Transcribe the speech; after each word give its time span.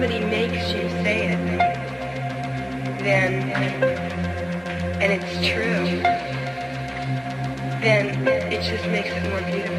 somebody 0.00 0.24
makes 0.26 0.72
you 0.72 0.88
say 1.02 1.32
it, 1.32 1.38
then, 3.00 3.50
and 5.02 5.12
it's 5.12 5.32
true, 5.44 6.00
then 7.80 8.28
it 8.28 8.62
just 8.62 8.86
makes 8.86 9.08
it 9.08 9.28
more 9.28 9.42
beautiful 9.50 9.77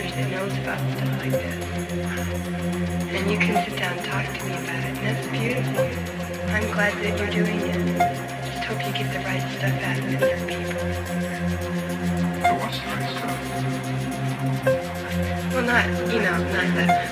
glad 0.00 0.12
that 0.14 0.30
knows 0.30 0.56
about 0.58 0.78
stuff 0.96 1.18
like 1.18 1.30
this. 1.30 1.64
And 3.12 3.30
you 3.30 3.38
can 3.38 3.68
sit 3.68 3.78
down 3.78 3.96
talk 3.98 4.24
to 4.24 4.44
me 4.44 4.52
about 4.52 4.84
it 4.84 4.96
and 4.96 5.06
that's 5.06 5.26
beautiful. 5.26 5.84
I'm 6.50 6.70
glad 6.72 6.94
that 7.02 7.18
you're 7.18 7.30
doing 7.30 7.60
it. 7.60 7.98
Just 8.46 8.64
hope 8.64 8.86
you 8.86 8.92
get 8.92 9.12
the 9.12 9.20
right 9.20 9.42
stuff 9.52 9.82
out 9.82 9.98
of 9.98 10.22
it 10.22 10.69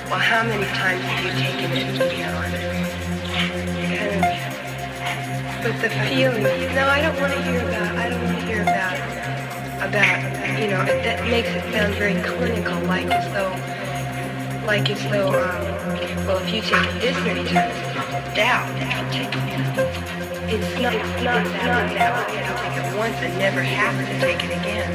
well, 0.09 0.17
how 0.17 0.43
many 0.43 0.65
times 0.65 1.03
have 1.03 1.23
you 1.23 1.31
taken 1.37 1.69
it, 1.71 1.85
you 2.17 2.23
know, 2.25 2.41
and 2.41 2.79
but 5.61 5.75
the 5.81 5.89
feeling, 6.09 6.43
no, 6.73 6.87
I 6.87 7.01
don't 7.01 7.19
want 7.19 7.33
to 7.33 7.41
hear 7.43 7.59
about, 7.59 7.95
I 7.97 8.09
don't 8.09 8.23
want 8.23 8.39
to 8.39 8.45
hear 8.45 8.61
about, 8.63 8.95
about, 9.85 10.19
you 10.57 10.67
know, 10.71 10.81
it, 10.81 11.03
that 11.03 11.27
makes 11.29 11.49
it 11.49 11.61
sound 11.73 11.93
very 11.95 12.15
clinical, 12.23 12.79
like 12.87 13.05
as 13.11 13.27
though, 13.33 13.53
like 14.65 14.89
as 14.89 15.03
though, 15.11 15.27
um, 15.27 16.25
well, 16.25 16.37
if 16.37 16.49
you 16.53 16.61
take 16.61 16.87
it 16.89 17.01
this 17.01 17.17
many 17.25 17.43
times, 17.43 17.75
doubt, 18.33 18.71
it's 20.49 20.81
not, 20.81 20.95
it's 20.95 21.23
not, 21.23 21.45
it's 21.45 21.53
not 21.53 21.85
that 21.93 22.11
way, 22.17 22.33
can 22.33 22.55
take 22.63 22.81
it 22.81 22.97
once 22.97 23.17
and 23.17 23.37
never 23.37 23.61
have 23.61 23.93
to 24.07 24.19
take 24.25 24.41
it 24.43 24.51
again. 24.57 24.89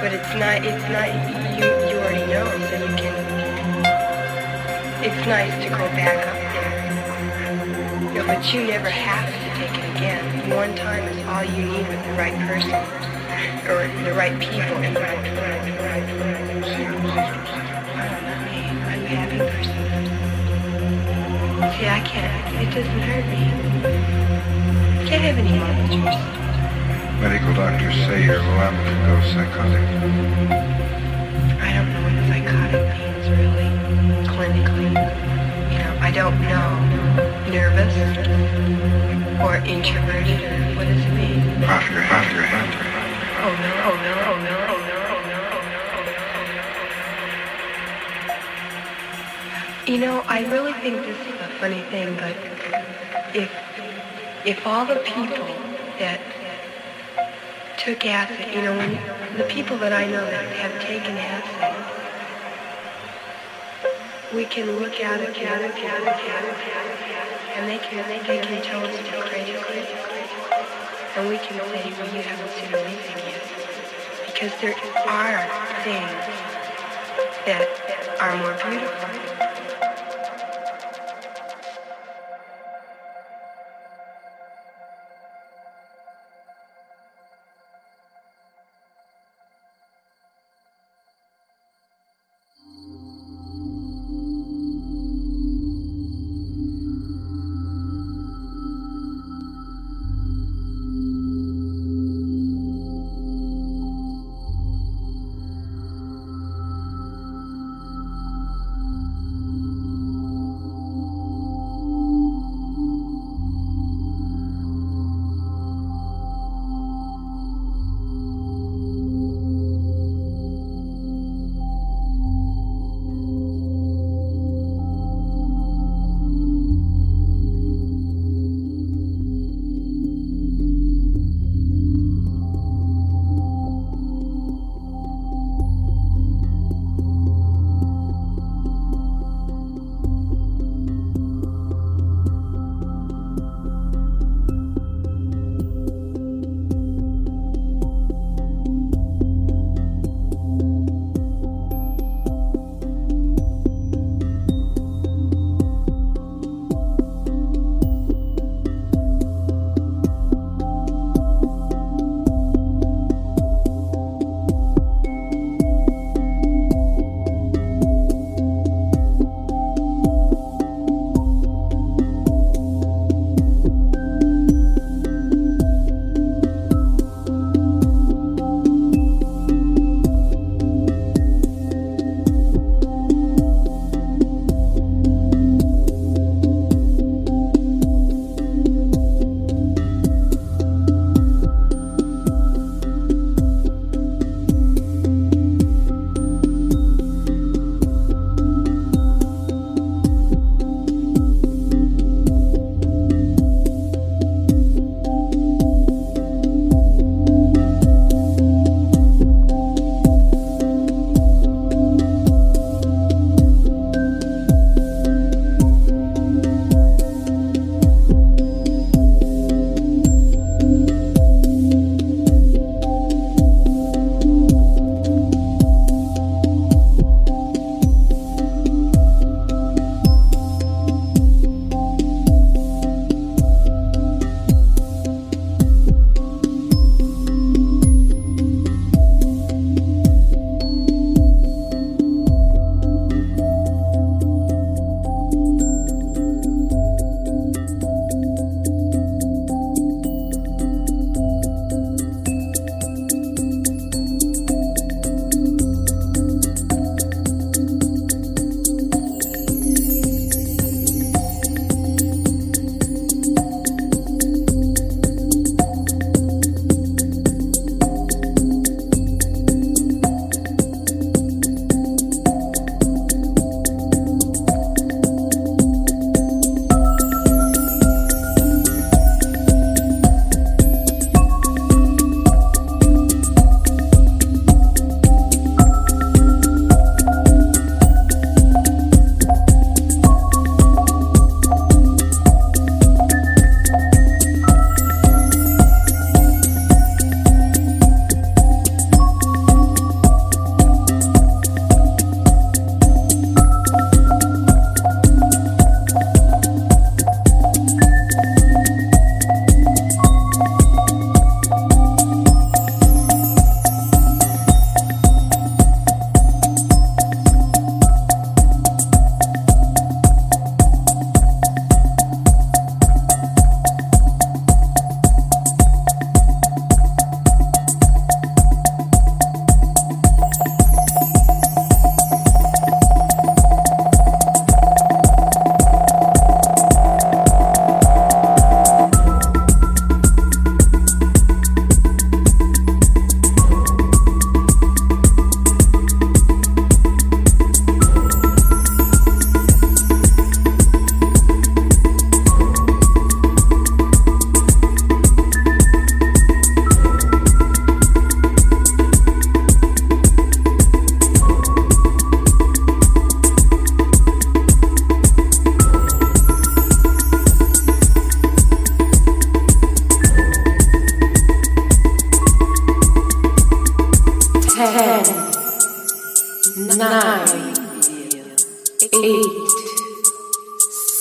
But 0.00 0.12
it's 0.14 0.34
not, 0.40 0.64
it's 0.64 0.88
not, 0.88 1.10
you, 1.58 1.66
you 1.90 1.93
so 2.34 2.42
you 2.42 2.96
can, 2.96 3.14
it's 5.04 5.22
nice 5.26 5.54
to 5.62 5.70
go 5.70 5.86
back 5.94 6.26
up 6.26 6.34
there. 8.12 8.26
But 8.26 8.52
you 8.52 8.64
never 8.66 8.90
have 8.90 9.28
to 9.30 9.38
take 9.56 9.70
it 9.78 9.84
again. 9.94 10.50
One 10.50 10.74
time 10.74 11.04
is 11.04 11.24
all 11.28 11.44
you 11.44 11.64
need 11.64 11.86
with 11.86 12.02
the 12.04 12.12
right 12.14 12.34
person, 12.48 12.74
or 13.70 13.86
the 14.02 14.14
right 14.14 14.36
people 14.40 14.82
in 14.82 14.94
the 14.94 15.00
right, 15.00 15.22
me. 15.22 15.72
I'm 18.82 19.00
a 19.00 19.06
happy 19.06 19.38
person. 19.38 19.74
See, 21.78 21.86
I 21.86 22.00
can't, 22.04 22.54
it 22.60 22.74
doesn't 22.74 23.00
hurt 23.00 23.26
me. 23.30 23.42
Can't 25.08 25.22
have 25.22 25.38
any 25.38 25.56
monsters. 25.56 26.18
Medical 27.20 27.54
doctors 27.54 27.94
say 27.94 28.24
you're 28.24 28.42
liable 28.42 28.84
to 28.84 28.94
go 29.06 29.14
psychotic. 29.32 31.03
Don't 36.14 36.40
know. 36.42 36.70
Nervous 37.50 37.92
or 39.42 39.56
introverted 39.66 40.40
or 40.44 40.76
what 40.76 40.86
does 40.86 41.04
it 41.04 41.12
mean? 41.12 41.40
Off 41.64 41.90
your 41.90 42.02
head, 42.02 42.14
off 42.14 42.32
your 42.32 42.44
head. 42.44 42.70
Oh 43.42 43.50
no, 43.50 43.70
oh 43.90 43.96
no, 43.98 44.14
oh 44.30 44.38
no, 44.38 44.54
oh 44.70 44.78
no, 44.86 44.96
oh 45.10 45.18
no, 45.26 45.38
oh 45.50 45.66
no, 45.66 45.82
oh 45.90 46.06
no. 49.88 49.92
You 49.92 49.98
know, 49.98 50.22
I 50.28 50.46
really 50.52 50.72
think 50.74 51.02
this 51.04 51.18
is 51.18 51.34
a 51.40 51.48
funny 51.58 51.82
thing, 51.90 52.14
but 52.14 52.36
if 53.34 53.50
if 54.46 54.64
all 54.64 54.86
the 54.86 55.00
people 55.00 55.48
that 55.98 56.20
took 57.76 58.06
acid, 58.06 58.54
you 58.54 58.62
know, 58.62 58.76
when 58.76 59.00
the 59.36 59.44
people 59.44 59.78
that 59.78 59.92
I 59.92 60.06
know 60.06 60.24
that 60.24 60.46
have 60.58 60.80
taken 60.80 61.16
acid, 61.16 62.03
we 64.34 64.44
can 64.44 64.66
look 64.80 65.00
at 65.00 65.20
it, 65.20 65.28
at 65.28 65.36
it, 65.38 65.44
at 65.44 65.62
it, 65.62 65.78
at 65.78 66.44
it, 66.44 66.58
and 67.56 67.70
they 67.70 67.78
can 67.78 68.08
they 68.08 68.18
can 68.18 68.62
tell 68.62 68.84
us 68.84 68.96
crazy, 69.28 69.52
crazy, 69.52 69.94
and 71.16 71.28
we 71.28 71.38
can 71.38 71.60
say, 71.70 71.92
well, 71.92 72.14
you 72.14 72.22
haven't 72.22 72.50
seen 72.50 72.74
anything 72.74 73.18
yet, 73.30 74.26
because 74.26 74.52
there 74.60 74.74
are 75.06 75.46
things 75.84 76.10
that 77.46 77.68
are 78.20 78.36
more 78.38 78.54
beautiful. 78.54 79.43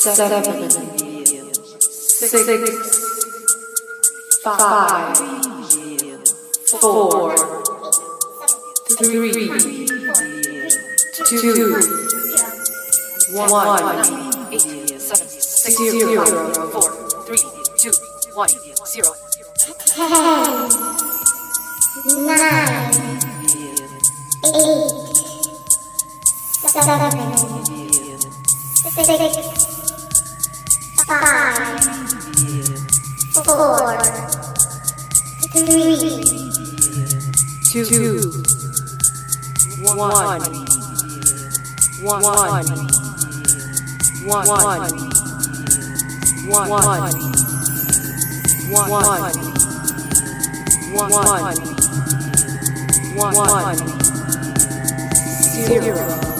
Seven, 0.03 0.44
six, 1.79 2.33
five, 4.44 5.17
four, 6.81 7.35
three, 8.97 9.31
two, 11.25 11.55
one, 13.31 14.03
zero. 15.79 16.25
four, 16.71 16.89
three, 17.23 17.44
two, 17.79 17.91
one, 18.33 18.49
zero. 18.85 19.11
ten, 19.88 20.67
nine, 22.25 22.91
eight, 24.44 24.91
seven, 26.59 27.11
six, 28.91 29.72
five, 31.19 31.86
four, 33.45 34.00
three, 35.52 36.09
two, 37.69 38.44
one, 39.83 39.97
one, 39.97 40.09
one, 42.02 42.23
one, 42.23 42.23
one, 42.23 42.26
one, 42.26 42.68
one, 53.16 53.35
one, 53.35 53.78
zero. 55.54 56.32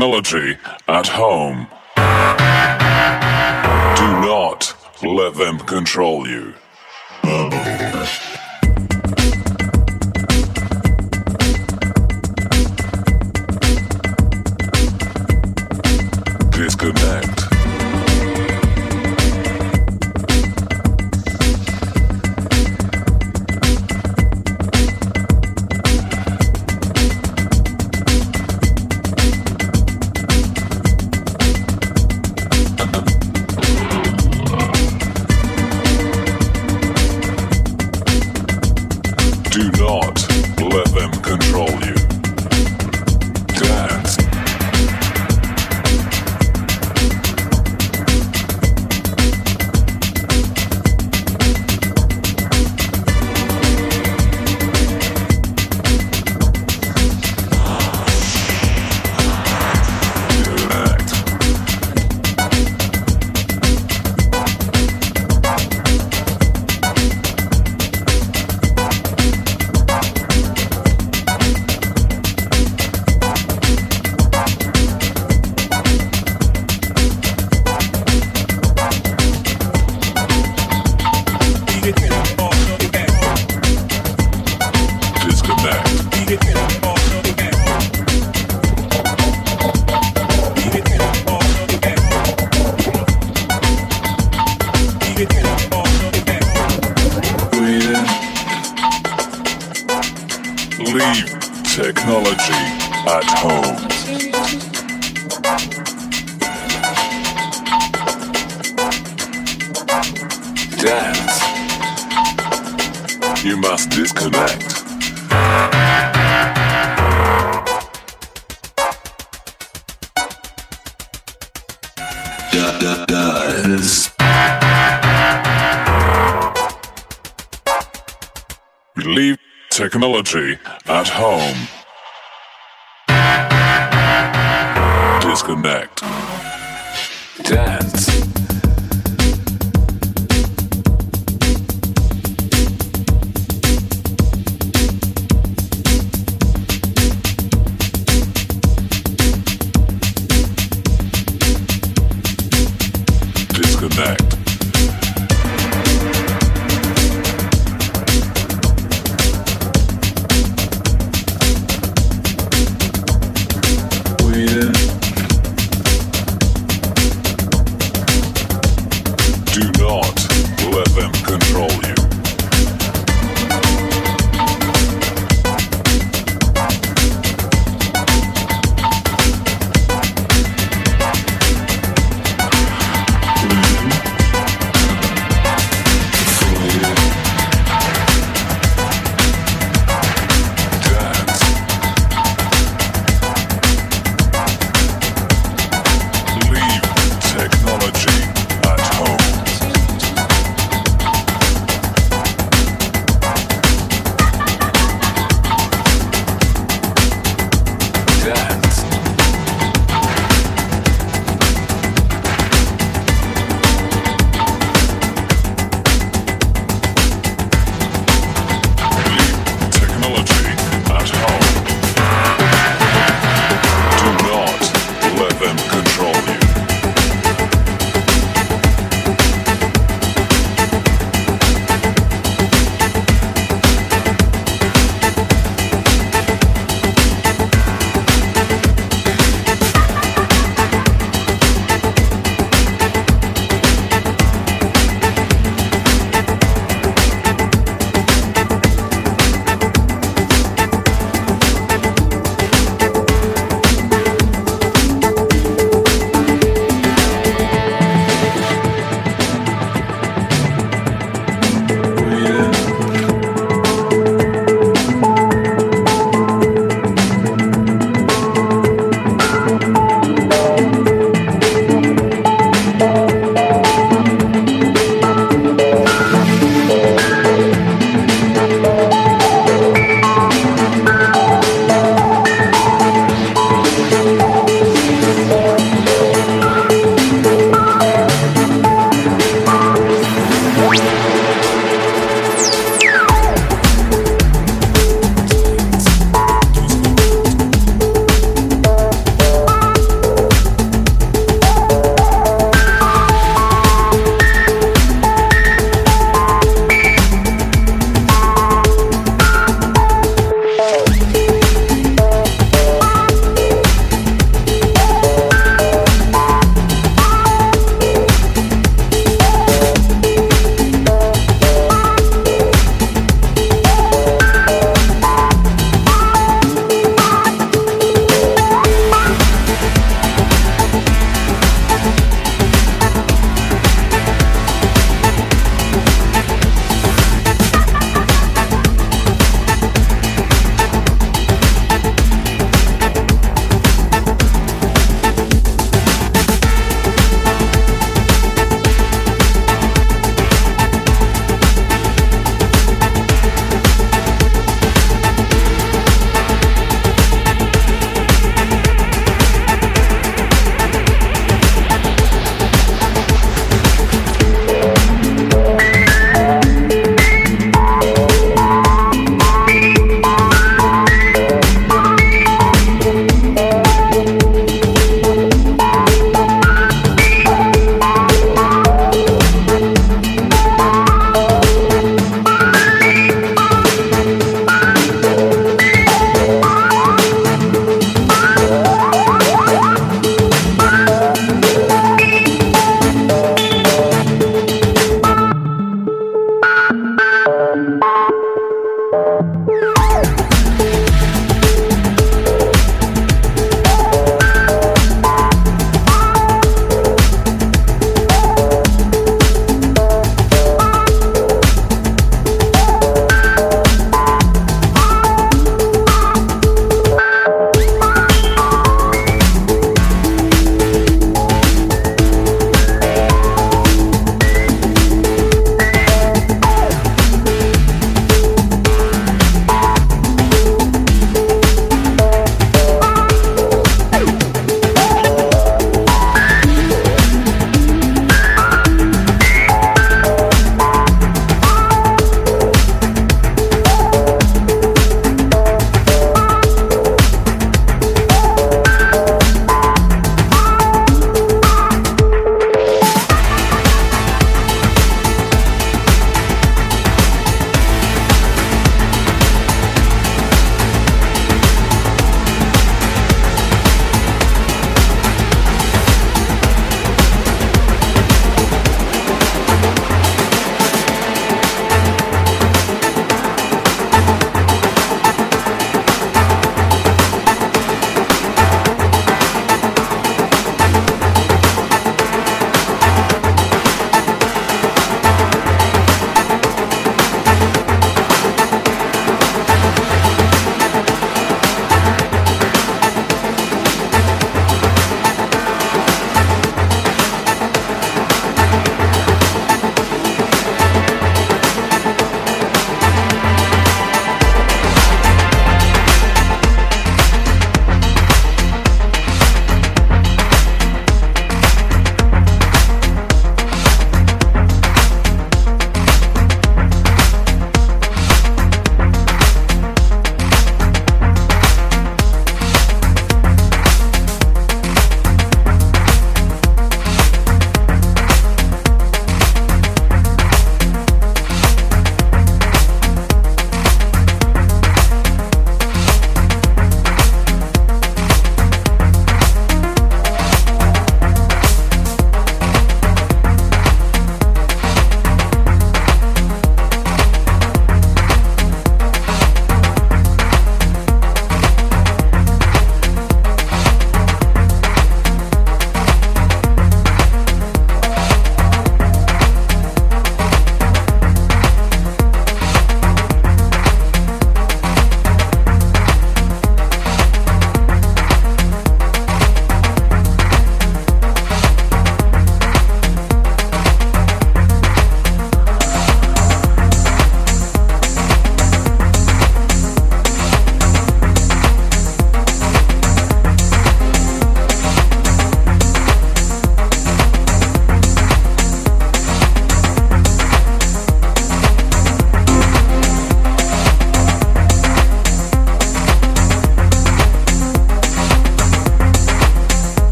Technology 0.00 0.56
at 0.88 1.06
home. 1.08 1.66
Do 3.96 4.26
not 4.26 4.74
let 5.02 5.34
them 5.34 5.58
control 5.58 6.26
you. 6.26 6.54